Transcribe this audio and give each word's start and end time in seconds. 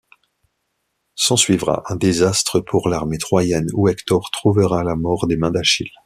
S'ensuivra 1.13 1.83
un 1.91 1.95
désastre 1.95 2.59
pour 2.59 2.89
l'armée 2.89 3.19
troyenne, 3.19 3.67
où 3.75 3.87
Hector 3.87 4.31
trouvera 4.31 4.83
la 4.83 4.95
mort 4.95 5.27
des 5.27 5.37
mains 5.37 5.51
d'Achille. 5.51 5.91